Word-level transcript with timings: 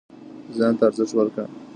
ځان 0.57 0.73
ته 0.77 0.83
ارزښت 0.89 1.13
ورکړه 1.15 1.45